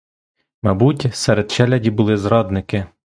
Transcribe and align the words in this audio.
Мабуть, 0.61 1.09
серед 1.15 1.51
челяді 1.51 1.91
були 1.91 2.17
зрадники. 2.17 2.85